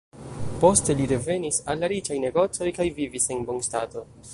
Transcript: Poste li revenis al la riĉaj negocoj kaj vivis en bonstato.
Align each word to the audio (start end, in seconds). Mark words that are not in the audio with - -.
Poste 0.63 0.95
li 1.01 1.05
revenis 1.11 1.61
al 1.73 1.85
la 1.85 1.91
riĉaj 1.95 2.21
negocoj 2.27 2.75
kaj 2.81 2.93
vivis 3.01 3.35
en 3.37 3.49
bonstato. 3.53 4.09